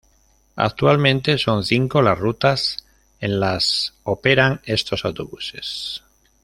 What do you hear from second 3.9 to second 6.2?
operan estos autobuses.